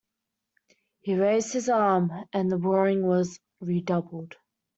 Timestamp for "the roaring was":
2.51-3.39